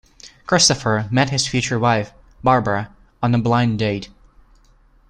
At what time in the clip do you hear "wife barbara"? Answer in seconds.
1.77-2.89